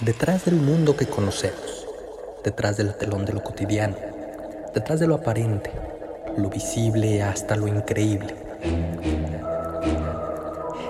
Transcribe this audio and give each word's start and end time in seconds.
Detrás 0.00 0.46
del 0.46 0.56
mundo 0.56 0.96
que 0.96 1.04
conocemos, 1.04 1.86
detrás 2.42 2.78
del 2.78 2.94
telón 2.94 3.26
de 3.26 3.34
lo 3.34 3.42
cotidiano, 3.42 3.96
detrás 4.72 4.98
de 4.98 5.06
lo 5.06 5.16
aparente, 5.16 5.70
lo 6.38 6.48
visible 6.48 7.22
hasta 7.22 7.54
lo 7.54 7.68
increíble. 7.68 8.34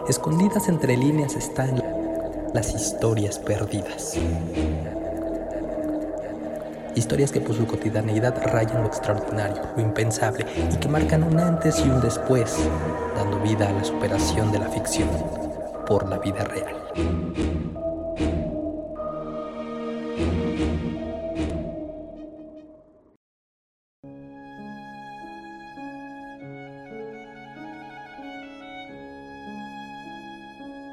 Escondidas 0.08 0.68
entre 0.68 0.96
líneas 0.96 1.34
están 1.34 1.82
las 2.54 2.72
historias 2.72 3.40
perdidas. 3.40 4.17
Historias 6.95 7.33
que 7.33 7.40
por 7.40 7.56
su 7.56 7.67
cotidianeidad 7.67 8.40
rayan 8.45 8.83
lo 8.83 8.87
extraordinario, 8.87 9.61
lo 9.74 9.83
impensable 9.83 10.47
y 10.72 10.77
que 10.77 10.87
marcan 10.87 11.24
un 11.24 11.40
antes 11.40 11.81
y 11.81 11.90
un 11.90 12.01
después, 12.01 12.56
dando 13.17 13.40
vida 13.40 13.71
a 13.71 13.72
la 13.72 13.83
superación 13.83 14.53
de 14.53 14.61
la 14.61 14.69
ficción 14.69 15.08
por 15.85 16.09
la 16.09 16.19
vida 16.19 16.45
real. 16.45 17.89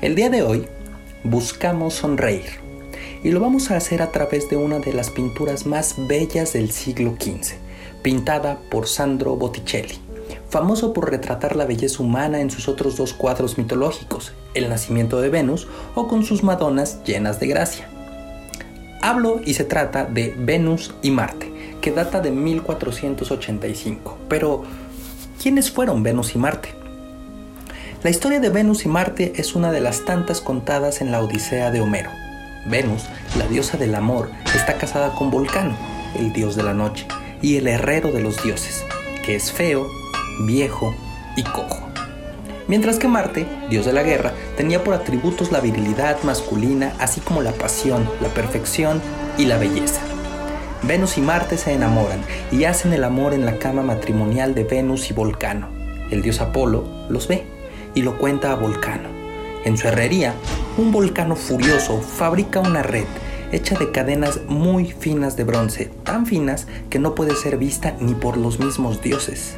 El 0.07 0.15
día 0.15 0.29
de 0.29 0.41
hoy 0.41 0.67
buscamos 1.25 1.95
sonreír 1.95 2.45
y 3.23 3.31
lo 3.31 3.41
vamos 3.41 3.71
a 3.71 3.75
hacer 3.75 4.01
a 4.01 4.11
través 4.11 4.47
de 4.49 4.55
una 4.55 4.79
de 4.79 4.93
las 4.93 5.09
pinturas 5.09 5.65
más 5.65 5.95
bellas 5.97 6.53
del 6.53 6.71
siglo 6.71 7.15
XV, 7.19 7.55
pintada 8.03 8.59
por 8.69 8.87
Sandro 8.87 9.35
Botticelli, 9.35 9.99
famoso 10.49 10.93
por 10.93 11.09
retratar 11.09 11.55
la 11.55 11.65
belleza 11.65 12.03
humana 12.03 12.39
en 12.39 12.51
sus 12.51 12.69
otros 12.69 12.95
dos 12.95 13.13
cuadros 13.13 13.57
mitológicos, 13.57 14.33
El 14.53 14.69
nacimiento 14.69 15.19
de 15.19 15.29
Venus 15.29 15.67
o 15.93 16.07
con 16.07 16.23
sus 16.23 16.41
Madonas 16.41 17.03
llenas 17.03 17.39
de 17.39 17.47
gracia. 17.47 17.89
Hablo 19.01 19.41
y 19.45 19.53
se 19.53 19.63
trata 19.63 20.05
de 20.05 20.33
Venus 20.37 20.93
y 21.01 21.11
Marte, 21.11 21.51
que 21.81 21.91
data 21.91 22.19
de 22.19 22.31
1485, 22.31 24.17
pero 24.27 24.63
¿quiénes 25.41 25.71
fueron 25.71 26.03
Venus 26.03 26.35
y 26.35 26.39
Marte? 26.39 26.73
La 28.03 28.09
historia 28.09 28.39
de 28.39 28.49
Venus 28.49 28.85
y 28.85 28.89
Marte 28.89 29.33
es 29.37 29.55
una 29.55 29.71
de 29.71 29.81
las 29.81 30.05
tantas 30.05 30.41
contadas 30.41 31.01
en 31.01 31.11
la 31.11 31.21
Odisea 31.21 31.71
de 31.71 31.81
Homero. 31.81 32.09
Venus, 32.65 33.03
la 33.37 33.47
diosa 33.47 33.77
del 33.77 33.95
amor, 33.95 34.29
está 34.55 34.77
casada 34.77 35.13
con 35.13 35.31
Vulcano, 35.31 35.77
el 36.17 36.33
dios 36.33 36.55
de 36.55 36.63
la 36.63 36.73
noche, 36.73 37.07
y 37.41 37.57
el 37.57 37.67
herrero 37.67 38.11
de 38.11 38.21
los 38.21 38.41
dioses, 38.43 38.83
que 39.23 39.35
es 39.35 39.51
feo, 39.51 39.87
viejo 40.45 40.95
y 41.35 41.43
cojo. 41.43 41.86
Mientras 42.67 42.99
que 42.99 43.07
Marte, 43.07 43.47
dios 43.69 43.85
de 43.85 43.93
la 43.93 44.03
guerra, 44.03 44.33
tenía 44.57 44.83
por 44.83 44.93
atributos 44.93 45.51
la 45.51 45.61
virilidad 45.61 46.21
masculina, 46.23 46.93
así 46.99 47.21
como 47.21 47.41
la 47.41 47.53
pasión, 47.53 48.09
la 48.21 48.27
perfección 48.29 49.01
y 49.37 49.45
la 49.45 49.57
belleza. 49.57 50.01
Venus 50.83 51.17
y 51.17 51.21
Marte 51.21 51.57
se 51.57 51.73
enamoran 51.73 52.21
y 52.51 52.65
hacen 52.65 52.91
el 52.93 53.03
amor 53.03 53.33
en 53.33 53.45
la 53.45 53.57
cama 53.57 53.83
matrimonial 53.83 54.53
de 54.53 54.65
Venus 54.65 55.09
y 55.09 55.13
Vulcano. 55.13 55.69
El 56.11 56.21
dios 56.21 56.41
Apolo 56.41 56.85
los 57.09 57.27
ve 57.27 57.45
y 57.95 58.01
lo 58.01 58.17
cuenta 58.17 58.51
a 58.51 58.55
Volcano. 58.55 59.09
En 59.63 59.77
su 59.77 59.87
herrería, 59.87 60.33
un 60.77 60.91
volcano 60.91 61.35
furioso 61.35 62.01
fabrica 62.01 62.59
una 62.59 62.83
red 62.83 63.05
hecha 63.51 63.77
de 63.77 63.91
cadenas 63.91 64.41
muy 64.47 64.91
finas 64.91 65.37
de 65.37 65.45
bronce, 65.45 65.89
tan 66.03 66.25
finas 66.25 66.67
que 66.89 66.99
no 66.99 67.15
puede 67.15 67.35
ser 67.35 67.57
vista 67.57 67.95
ni 67.99 68.13
por 68.13 68.37
los 68.37 68.59
mismos 68.59 69.01
dioses. 69.01 69.55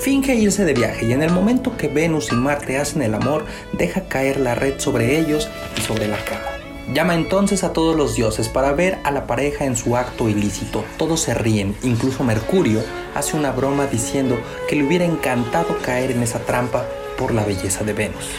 Finge 0.00 0.36
irse 0.36 0.64
de 0.64 0.74
viaje 0.74 1.06
y 1.06 1.12
en 1.12 1.22
el 1.22 1.32
momento 1.32 1.76
que 1.76 1.88
Venus 1.88 2.30
y 2.30 2.36
Marte 2.36 2.78
hacen 2.78 3.02
el 3.02 3.14
amor, 3.14 3.44
deja 3.72 4.08
caer 4.08 4.38
la 4.38 4.54
red 4.54 4.78
sobre 4.78 5.18
ellos 5.18 5.48
y 5.76 5.80
sobre 5.80 6.06
la 6.06 6.18
cama. 6.24 6.46
Llama 6.94 7.14
entonces 7.14 7.64
a 7.64 7.72
todos 7.72 7.96
los 7.96 8.14
dioses 8.14 8.48
para 8.48 8.72
ver 8.72 8.98
a 9.02 9.10
la 9.10 9.26
pareja 9.26 9.64
en 9.64 9.76
su 9.76 9.96
acto 9.96 10.28
ilícito. 10.28 10.84
Todos 10.96 11.20
se 11.20 11.34
ríen, 11.34 11.76
incluso 11.82 12.22
Mercurio 12.22 12.80
hace 13.14 13.36
una 13.36 13.50
broma 13.50 13.86
diciendo 13.86 14.38
que 14.68 14.76
le 14.76 14.84
hubiera 14.84 15.04
encantado 15.04 15.76
caer 15.82 16.12
en 16.12 16.22
esa 16.22 16.38
trampa 16.38 16.86
por 17.18 17.34
la 17.34 17.44
belleza 17.44 17.84
de 17.84 17.92
Venus. 17.92 18.30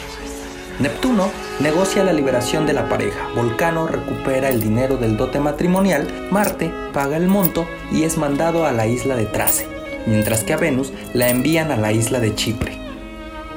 Neptuno 0.80 1.30
negocia 1.60 2.06
la 2.06 2.14
liberación 2.14 2.66
de 2.66 2.72
la 2.72 2.88
pareja, 2.88 3.28
Volcano 3.36 3.86
recupera 3.86 4.50
el 4.50 4.62
dinero 4.62 4.96
del 4.96 5.18
dote 5.18 5.42
matrimonial, 5.42 6.08
Marte 6.32 6.72
paga 6.94 7.18
el 7.18 7.28
monto 7.28 7.68
y 7.92 8.04
es 8.04 8.18
mandado 8.18 8.66
a 8.66 8.72
la 8.72 8.88
isla 8.88 9.18
de 9.18 9.26
Trace, 9.26 9.68
mientras 10.06 10.44
que 10.44 10.54
a 10.54 10.58
Venus 10.58 10.92
la 11.14 11.30
envían 11.30 11.72
a 11.72 11.78
la 11.78 11.92
isla 11.92 12.20
de 12.20 12.36
Chipre. 12.36 12.78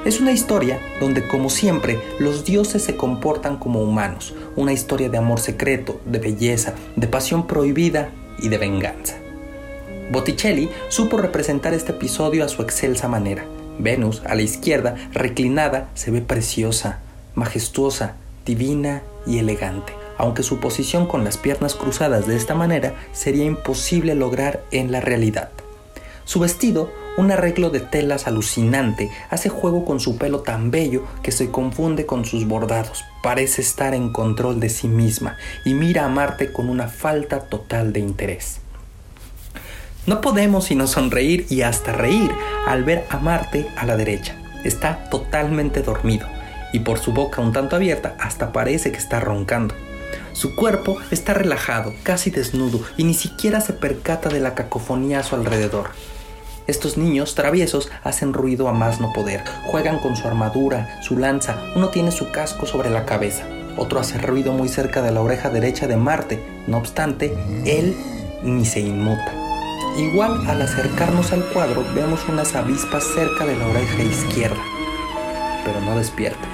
Es 0.05 0.19
una 0.19 0.33
historia 0.33 0.79
donde, 0.99 1.25
como 1.27 1.49
siempre, 1.49 1.97
los 2.19 2.43
dioses 2.43 2.83
se 2.83 2.97
comportan 2.97 3.57
como 3.57 3.81
humanos, 3.81 4.33
una 4.55 4.73
historia 4.73 5.07
de 5.07 5.17
amor 5.17 5.39
secreto, 5.39 6.01
de 6.05 6.19
belleza, 6.19 6.73
de 6.97 7.07
pasión 7.07 7.47
prohibida 7.47 8.09
y 8.39 8.49
de 8.49 8.57
venganza. 8.57 9.15
Botticelli 10.11 10.69
supo 10.89 11.17
representar 11.17 11.73
este 11.73 11.93
episodio 11.93 12.43
a 12.43 12.49
su 12.49 12.61
excelsa 12.61 13.07
manera, 13.07 13.45
Venus, 13.79 14.21
a 14.25 14.35
la 14.35 14.41
izquierda, 14.41 14.95
reclinada, 15.13 15.89
se 15.95 16.11
ve 16.11 16.21
preciosa, 16.21 16.99
majestuosa, 17.33 18.15
divina 18.45 19.01
y 19.25 19.39
elegante, 19.39 19.93
aunque 20.17 20.43
su 20.43 20.59
posición 20.59 21.07
con 21.07 21.23
las 21.23 21.37
piernas 21.37 21.75
cruzadas 21.75 22.27
de 22.27 22.35
esta 22.35 22.55
manera 22.55 22.93
sería 23.13 23.45
imposible 23.45 24.15
lograr 24.15 24.63
en 24.71 24.91
la 24.91 24.99
realidad. 24.99 25.49
Su 26.25 26.39
vestido, 26.39 26.91
un 27.17 27.31
arreglo 27.31 27.69
de 27.69 27.79
telas 27.79 28.27
alucinante, 28.27 29.11
hace 29.29 29.49
juego 29.49 29.85
con 29.85 29.99
su 29.99 30.17
pelo 30.17 30.39
tan 30.39 30.71
bello 30.71 31.03
que 31.21 31.31
se 31.31 31.51
confunde 31.51 32.05
con 32.05 32.25
sus 32.25 32.47
bordados, 32.47 33.03
parece 33.21 33.61
estar 33.61 33.93
en 33.93 34.11
control 34.11 34.59
de 34.59 34.69
sí 34.69 34.87
misma 34.87 35.37
y 35.65 35.73
mira 35.73 36.05
a 36.05 36.09
Marte 36.09 36.51
con 36.51 36.69
una 36.69 36.87
falta 36.87 37.41
total 37.41 37.93
de 37.93 37.99
interés. 37.99 38.59
No 40.05 40.21
podemos 40.21 40.65
sino 40.65 40.87
sonreír 40.87 41.45
y 41.49 41.61
hasta 41.61 41.93
reír 41.93 42.31
al 42.67 42.83
ver 42.83 43.05
a 43.09 43.19
Marte 43.19 43.67
a 43.77 43.85
la 43.85 43.95
derecha. 43.95 44.35
Está 44.63 45.09
totalmente 45.09 45.81
dormido 45.81 46.27
y 46.73 46.79
por 46.79 46.99
su 46.99 47.13
boca 47.13 47.41
un 47.41 47.53
tanto 47.53 47.75
abierta 47.75 48.15
hasta 48.19 48.51
parece 48.51 48.91
que 48.91 48.97
está 48.97 49.19
roncando. 49.19 49.75
Su 50.33 50.55
cuerpo 50.55 50.97
está 51.11 51.33
relajado, 51.33 51.93
casi 52.03 52.29
desnudo 52.29 52.81
y 52.97 53.03
ni 53.03 53.13
siquiera 53.13 53.61
se 53.61 53.73
percata 53.73 54.29
de 54.29 54.39
la 54.39 54.55
cacofonía 54.55 55.19
a 55.19 55.23
su 55.23 55.35
alrededor. 55.35 55.91
Estos 56.65 56.97
niños 56.97 57.35
traviesos 57.35 57.89
hacen 58.03 58.33
ruido 58.33 58.69
a 58.69 58.73
más 58.73 59.01
no 59.01 59.11
poder, 59.11 59.43
juegan 59.65 59.99
con 59.99 60.15
su 60.15 60.27
armadura, 60.27 61.01
su 61.01 61.17
lanza, 61.17 61.57
uno 61.75 61.89
tiene 61.89 62.11
su 62.11 62.31
casco 62.31 62.65
sobre 62.65 62.89
la 62.89 63.05
cabeza, 63.05 63.45
otro 63.75 63.99
hace 63.99 64.17
ruido 64.17 64.53
muy 64.53 64.69
cerca 64.69 65.01
de 65.01 65.11
la 65.11 65.21
oreja 65.21 65.49
derecha 65.49 65.87
de 65.87 65.97
Marte, 65.97 66.41
no 66.67 66.77
obstante, 66.77 67.35
él 67.65 67.97
ni 68.43 68.65
se 68.65 68.79
inmuta. 68.79 69.33
Igual 69.97 70.47
al 70.47 70.61
acercarnos 70.61 71.33
al 71.33 71.43
cuadro 71.49 71.83
vemos 71.93 72.21
unas 72.29 72.55
avispas 72.55 73.03
cerca 73.03 73.45
de 73.45 73.57
la 73.57 73.67
oreja 73.67 74.01
izquierda, 74.01 74.61
pero 75.65 75.81
no 75.81 75.97
despierta. 75.97 76.47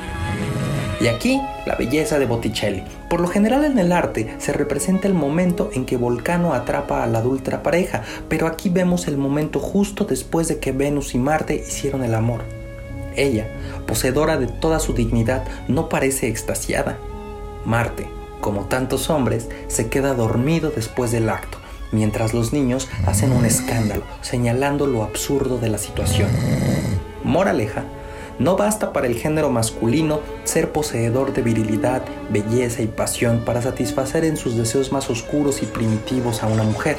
Y 1.00 1.08
aquí 1.08 1.42
la 1.66 1.76
belleza 1.76 2.20
de 2.20 2.26
Botticelli. 2.26 2.84
Por 3.10 3.22
lo 3.22 3.28
general 3.28 3.64
en 3.64 3.80
el 3.80 3.92
arte 3.92 4.36
se 4.38 4.52
representa 4.52 5.08
el 5.08 5.14
momento 5.14 5.70
en 5.74 5.86
que 5.86 5.98
Volcano 5.98 6.54
atrapa 6.54 7.04
a 7.04 7.08
la 7.08 7.20
adulta 7.20 7.64
pareja, 7.64 8.04
pero 8.28 8.48
aquí 8.48 8.70
vemos 8.70 9.08
el 9.08 9.18
momento 9.18 9.60
justo 9.60 10.06
después 10.06 10.48
de 10.48 10.60
que 10.60 10.72
Venus 10.72 11.16
y 11.16 11.18
Marte 11.18 11.56
hicieron 11.56 12.04
el 12.04 12.16
amor. 12.16 12.42
Ella, 13.16 13.48
poseedora 13.88 14.38
de 14.38 14.48
toda 14.48 14.80
su 14.80 14.94
dignidad, 14.94 15.46
no 15.68 15.90
parece 15.90 16.28
extasiada. 16.28 16.98
Marte, 17.66 18.08
como 18.42 18.66
tantos 18.66 19.10
hombres, 19.10 19.50
se 19.68 19.88
queda 19.90 20.14
dormido 20.14 20.70
después 20.70 21.12
del 21.12 21.30
acto 21.30 21.60
mientras 21.92 22.34
los 22.34 22.54
niños 22.54 22.88
hacen 23.06 23.32
un 23.32 23.46
escándalo, 23.46 24.04
señalando 24.22 24.88
lo 24.88 25.04
absurdo 25.04 25.58
de 25.58 25.70
la 25.70 25.78
situación. 25.78 26.30
Moraleja, 27.24 27.84
no 28.40 28.56
basta 28.56 28.94
para 28.94 29.08
el 29.08 29.16
género 29.16 29.50
masculino 29.50 30.22
ser 30.46 30.72
poseedor 30.72 31.34
de 31.34 31.42
virilidad, 31.42 32.02
belleza 32.30 32.82
y 32.82 32.88
pasión 32.88 33.44
para 33.46 33.62
satisfacer 33.62 34.24
en 34.24 34.38
sus 34.38 34.56
deseos 34.56 34.94
más 34.94 35.10
oscuros 35.10 35.62
y 35.62 35.66
primitivos 35.66 36.42
a 36.42 36.48
una 36.48 36.64
mujer. 36.64 36.98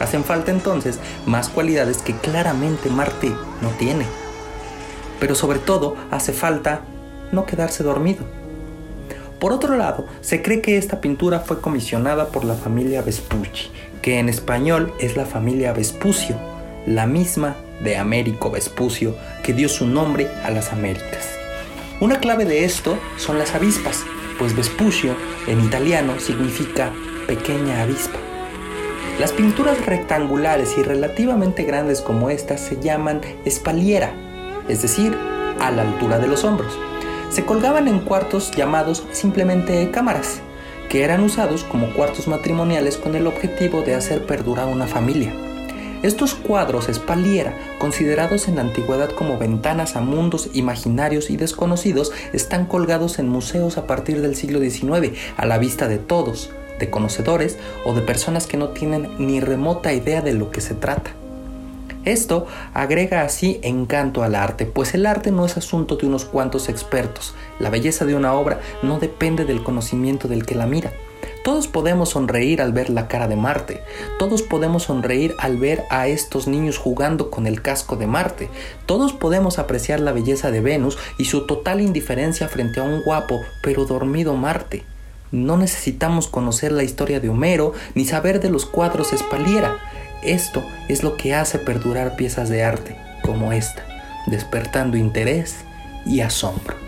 Hacen 0.00 0.24
falta 0.24 0.50
entonces 0.50 0.98
más 1.26 1.50
cualidades 1.50 1.98
que 1.98 2.14
claramente 2.14 2.88
Marte 2.88 3.28
no 3.60 3.68
tiene. 3.78 4.06
Pero 5.20 5.34
sobre 5.34 5.58
todo 5.58 5.96
hace 6.10 6.32
falta 6.32 6.80
no 7.32 7.44
quedarse 7.44 7.84
dormido. 7.84 8.24
Por 9.38 9.52
otro 9.52 9.76
lado, 9.76 10.06
se 10.20 10.42
cree 10.42 10.62
que 10.62 10.78
esta 10.78 11.00
pintura 11.00 11.40
fue 11.40 11.60
comisionada 11.60 12.28
por 12.28 12.44
la 12.44 12.54
familia 12.54 13.02
Vespucci, 13.02 13.70
que 14.00 14.18
en 14.18 14.28
español 14.28 14.92
es 14.98 15.16
la 15.16 15.26
familia 15.26 15.72
Vespucio, 15.72 16.36
la 16.86 17.06
misma 17.06 17.56
de 17.80 17.96
Américo 17.96 18.50
Vespucio 18.50 19.14
que 19.42 19.52
dio 19.52 19.68
su 19.68 19.86
nombre 19.86 20.28
a 20.44 20.50
las 20.50 20.72
Américas. 20.72 21.28
Una 22.00 22.20
clave 22.20 22.44
de 22.44 22.64
esto 22.64 22.98
son 23.16 23.38
las 23.38 23.54
avispas, 23.54 24.04
pues 24.38 24.54
Vespucio 24.54 25.16
en 25.46 25.64
italiano 25.64 26.20
significa 26.20 26.92
pequeña 27.26 27.82
avispa. 27.82 28.18
Las 29.18 29.32
pinturas 29.32 29.84
rectangulares 29.84 30.76
y 30.78 30.82
relativamente 30.82 31.64
grandes 31.64 32.00
como 32.00 32.30
estas 32.30 32.60
se 32.60 32.80
llaman 32.80 33.20
espaliera, 33.44 34.12
es 34.68 34.82
decir, 34.82 35.16
a 35.58 35.72
la 35.72 35.82
altura 35.82 36.20
de 36.20 36.28
los 36.28 36.44
hombros. 36.44 36.78
Se 37.30 37.44
colgaban 37.44 37.88
en 37.88 37.98
cuartos 37.98 38.52
llamados 38.52 39.04
simplemente 39.10 39.90
cámaras, 39.90 40.40
que 40.88 41.02
eran 41.02 41.22
usados 41.22 41.64
como 41.64 41.92
cuartos 41.94 42.28
matrimoniales 42.28 42.96
con 42.96 43.16
el 43.16 43.26
objetivo 43.26 43.82
de 43.82 43.96
hacer 43.96 44.24
perdurar 44.24 44.68
una 44.68 44.86
familia. 44.86 45.34
Estos 46.02 46.34
cuadros 46.34 46.88
espaliera, 46.88 47.58
considerados 47.80 48.46
en 48.46 48.54
la 48.54 48.60
antigüedad 48.60 49.10
como 49.10 49.36
ventanas 49.36 49.96
a 49.96 50.00
mundos 50.00 50.48
imaginarios 50.54 51.28
y 51.28 51.36
desconocidos, 51.36 52.12
están 52.32 52.66
colgados 52.66 53.18
en 53.18 53.28
museos 53.28 53.78
a 53.78 53.86
partir 53.88 54.22
del 54.22 54.36
siglo 54.36 54.60
XIX, 54.60 55.18
a 55.36 55.44
la 55.44 55.58
vista 55.58 55.88
de 55.88 55.98
todos, 55.98 56.50
de 56.78 56.88
conocedores 56.88 57.58
o 57.84 57.94
de 57.94 58.02
personas 58.02 58.46
que 58.46 58.56
no 58.56 58.68
tienen 58.68 59.10
ni 59.18 59.40
remota 59.40 59.92
idea 59.92 60.22
de 60.22 60.34
lo 60.34 60.52
que 60.52 60.60
se 60.60 60.74
trata. 60.74 61.10
Esto 62.04 62.46
agrega 62.74 63.22
así 63.22 63.58
encanto 63.64 64.22
al 64.22 64.36
arte, 64.36 64.66
pues 64.66 64.94
el 64.94 65.04
arte 65.04 65.32
no 65.32 65.44
es 65.44 65.56
asunto 65.56 65.96
de 65.96 66.06
unos 66.06 66.24
cuantos 66.24 66.68
expertos. 66.68 67.34
La 67.58 67.70
belleza 67.70 68.04
de 68.04 68.14
una 68.14 68.34
obra 68.34 68.60
no 68.82 69.00
depende 69.00 69.44
del 69.44 69.64
conocimiento 69.64 70.28
del 70.28 70.46
que 70.46 70.54
la 70.54 70.66
mira. 70.66 70.92
Todos 71.48 71.66
podemos 71.66 72.10
sonreír 72.10 72.60
al 72.60 72.74
ver 72.74 72.90
la 72.90 73.08
cara 73.08 73.26
de 73.26 73.34
Marte. 73.34 73.82
Todos 74.18 74.42
podemos 74.42 74.82
sonreír 74.82 75.34
al 75.38 75.56
ver 75.56 75.82
a 75.88 76.06
estos 76.06 76.46
niños 76.46 76.76
jugando 76.76 77.30
con 77.30 77.46
el 77.46 77.62
casco 77.62 77.96
de 77.96 78.06
Marte. 78.06 78.50
Todos 78.84 79.14
podemos 79.14 79.58
apreciar 79.58 79.98
la 79.98 80.12
belleza 80.12 80.50
de 80.50 80.60
Venus 80.60 80.98
y 81.16 81.24
su 81.24 81.46
total 81.46 81.80
indiferencia 81.80 82.48
frente 82.48 82.80
a 82.80 82.82
un 82.82 83.00
guapo 83.00 83.40
pero 83.62 83.86
dormido 83.86 84.36
Marte. 84.36 84.84
No 85.32 85.56
necesitamos 85.56 86.28
conocer 86.28 86.70
la 86.70 86.82
historia 86.82 87.18
de 87.18 87.30
Homero 87.30 87.72
ni 87.94 88.04
saber 88.04 88.40
de 88.40 88.50
los 88.50 88.66
cuadros 88.66 89.14
Espaliera. 89.14 89.78
Esto 90.22 90.62
es 90.90 91.02
lo 91.02 91.16
que 91.16 91.34
hace 91.34 91.58
perdurar 91.58 92.14
piezas 92.16 92.50
de 92.50 92.62
arte 92.62 92.94
como 93.22 93.52
esta, 93.52 93.86
despertando 94.26 94.98
interés 94.98 95.56
y 96.04 96.20
asombro. 96.20 96.87